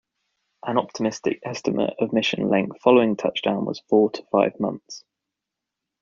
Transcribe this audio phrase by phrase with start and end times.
[0.65, 5.03] An optimistic estimate of mission length following touchdown was "four to five months".